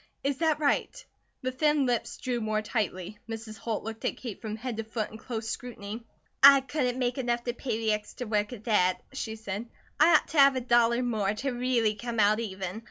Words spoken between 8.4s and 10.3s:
at that," she said. "I ought